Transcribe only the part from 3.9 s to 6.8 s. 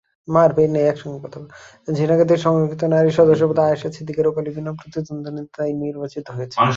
সিদ্দিকা রূপালি বিনা প্রতিদ্বন্দ্বিতায় নির্বাচিত হয়েছেন।